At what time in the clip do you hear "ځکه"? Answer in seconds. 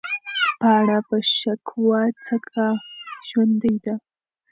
2.27-2.63